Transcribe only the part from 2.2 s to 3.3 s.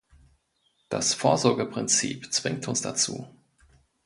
zwingt uns dazu.